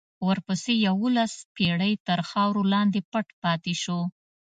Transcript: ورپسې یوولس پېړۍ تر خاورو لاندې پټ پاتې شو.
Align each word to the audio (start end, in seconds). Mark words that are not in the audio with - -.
ورپسې 0.27 0.73
یوولس 0.87 1.33
پېړۍ 1.55 1.93
تر 2.07 2.19
خاورو 2.29 2.61
لاندې 2.73 2.99
پټ 3.11 3.27
پاتې 3.41 3.73
شو. 3.81 3.99